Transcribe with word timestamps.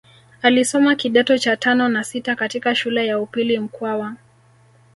Alisoma 0.41 0.95
kidato 0.95 1.37
cha 1.37 1.57
tano 1.57 1.89
na 1.89 2.03
sita 2.03 2.35
katika 2.35 2.75
shule 2.75 3.07
ya 3.07 3.19
upili 3.19 3.59
mkwawa 3.59 4.15